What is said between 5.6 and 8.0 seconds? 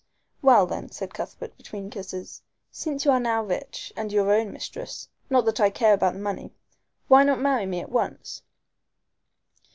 care about the money why not marry me at